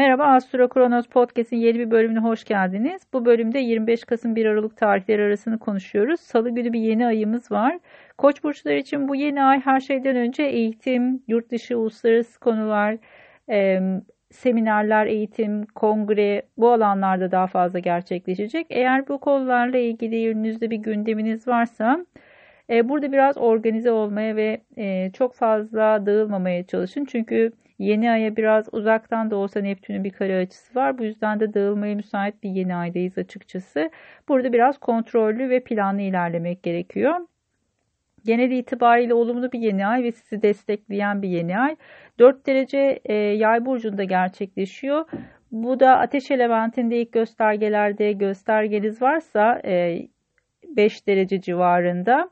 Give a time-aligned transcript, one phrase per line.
[0.00, 3.02] Merhaba Astro Kronos Podcast'in yeni bir bölümüne hoş geldiniz.
[3.12, 6.20] Bu bölümde 25 Kasım 1 Aralık tarihleri arasını konuşuyoruz.
[6.20, 7.78] Salı günü bir yeni ayımız var.
[8.18, 12.96] Koç burçları için bu yeni ay her şeyden önce eğitim, yurt dışı, uluslararası konular,
[13.50, 13.80] e,
[14.30, 18.66] seminerler, eğitim, kongre bu alanlarda daha fazla gerçekleşecek.
[18.70, 22.06] Eğer bu konularla ilgili önünüzde bir gündeminiz varsa
[22.70, 27.04] burada biraz organize olmaya ve e, çok fazla dağılmamaya çalışın.
[27.04, 30.98] Çünkü yeni aya biraz uzaktan da olsa Neptün'ün bir kare açısı var.
[30.98, 33.90] Bu yüzden de dağılmaya müsait bir yeni aydayız açıkçası.
[34.28, 37.14] Burada biraz kontrollü ve planlı ilerlemek gerekiyor.
[38.24, 41.76] Genel itibariyle olumlu bir yeni ay ve sizi destekleyen bir yeni ay.
[42.18, 45.04] 4 derece e, yay burcunda gerçekleşiyor.
[45.52, 50.06] Bu da ateş elementinde ilk göstergelerde göstergeniz varsa e,
[50.76, 52.30] 5 derece civarında.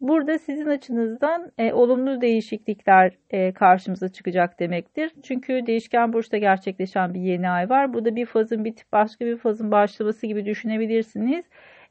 [0.00, 5.12] Burada sizin açınızdan e, olumlu değişiklikler e, karşımıza çıkacak demektir.
[5.22, 7.92] Çünkü değişken burçta gerçekleşen bir yeni ay var.
[7.94, 11.44] Bu da bir fazın bitip başka bir fazın başlaması gibi düşünebilirsiniz.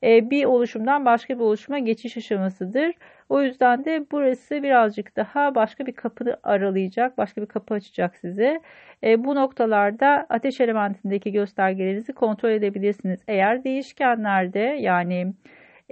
[0.03, 2.94] E, bir oluşumdan başka bir oluşuma geçiş aşamasıdır.
[3.30, 8.61] O yüzden de burası birazcık daha başka bir kapı aralayacak, başka bir kapı açacak size.
[9.03, 13.20] E, bu noktalarda ateş elementindeki göstergelerinizi kontrol edebilirsiniz.
[13.28, 15.33] Eğer değişkenlerde yani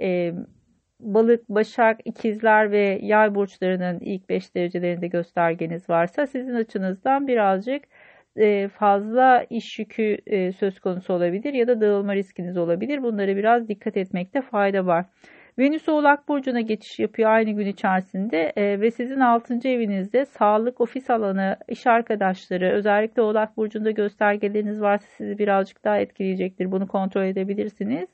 [0.00, 0.32] e,
[1.04, 7.84] balık, başak, ikizler ve yay burçlarının ilk 5 derecelerinde göstergeniz varsa sizin açınızdan birazcık
[8.36, 13.02] e, fazla iş yükü e, söz konusu olabilir ya da dağılma riskiniz olabilir.
[13.02, 15.04] Bunlara biraz dikkat etmekte fayda var.
[15.58, 19.68] Venüs Oğlak Burcu'na geçiş yapıyor aynı gün içerisinde e, ve sizin 6.
[19.68, 26.72] evinizde sağlık, ofis alanı, iş arkadaşları, özellikle Oğlak Burcu'nda göstergeleriniz varsa sizi birazcık daha etkileyecektir.
[26.72, 28.08] Bunu kontrol edebilirsiniz.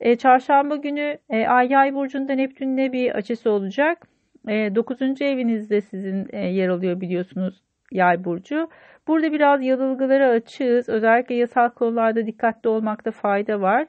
[0.00, 4.08] E, çarşamba günü e, Ay Yay burcunda Neptün'le bir açısı olacak.
[4.48, 5.02] E, 9.
[5.22, 8.68] evinizde sizin e, yer alıyor biliyorsunuz Yay burcu.
[9.08, 10.88] Burada biraz yanılgılara açığız.
[10.88, 13.86] Özellikle yasal konularda dikkatli olmakta fayda var.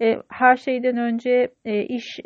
[0.00, 2.20] E, her şeyden önce e, iş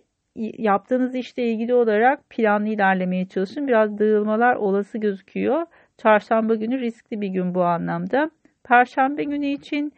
[0.59, 3.69] yaptığınız işle ilgili olarak planlı ilerlemeye çalışın.
[3.69, 5.67] Biraz dağılmalar olası gözüküyor.
[5.99, 8.31] Çarşamba günü riskli bir gün bu anlamda.
[8.65, 9.93] Perşembe günü için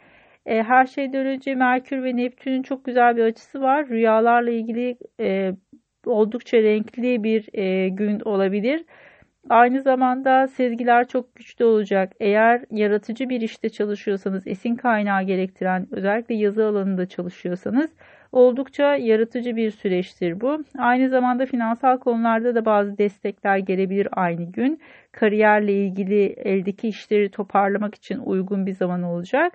[0.48, 3.88] e, her şeyden önce Merkür ve Neptün'ün çok güzel bir açısı var.
[3.88, 5.52] Rüyalarla ilgili e,
[6.06, 8.84] oldukça renkli bir e, gün olabilir.
[9.50, 12.12] Aynı zamanda sezgiler çok güçlü olacak.
[12.20, 17.90] Eğer yaratıcı bir işte çalışıyorsanız, esin kaynağı gerektiren, özellikle yazı alanında çalışıyorsanız
[18.32, 20.64] oldukça yaratıcı bir süreçtir bu.
[20.78, 24.80] Aynı zamanda finansal konularda da bazı destekler gelebilir aynı gün.
[25.12, 29.52] Kariyerle ilgili eldeki işleri toparlamak için uygun bir zaman olacak.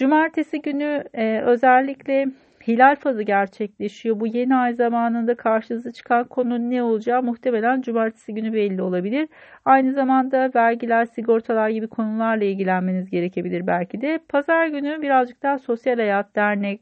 [0.00, 2.26] Cumartesi günü e, özellikle
[2.68, 4.20] hilal fazı gerçekleşiyor.
[4.20, 9.28] Bu yeni ay zamanında karşınıza çıkan konu ne olacağı muhtemelen cumartesi günü belli olabilir.
[9.64, 14.18] Aynı zamanda vergiler, sigortalar gibi konularla ilgilenmeniz gerekebilir belki de.
[14.28, 16.80] Pazar günü birazcık daha sosyal hayat, dernek,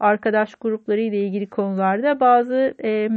[0.00, 3.08] arkadaş grupları ile ilgili konularda bazı e,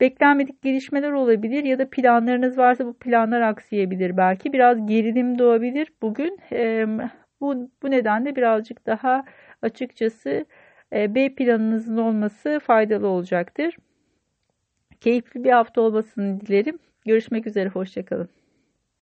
[0.00, 4.52] beklenmedik gelişmeler olabilir ya da planlarınız varsa bu planlar aksayabilir belki.
[4.52, 6.38] Biraz gerilim doğabilir bugün.
[6.52, 6.86] E,
[7.42, 9.24] bu, bu nedenle birazcık daha
[9.62, 10.46] açıkçası
[10.92, 13.76] e, B planınızın olması faydalı olacaktır.
[15.00, 16.78] Keyifli bir hafta olmasını dilerim.
[17.06, 18.41] Görüşmek üzere, hoşçakalın.